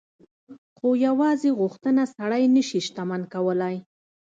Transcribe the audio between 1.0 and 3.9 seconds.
يوازې غوښتنه سړی نه شي شتمن کولای.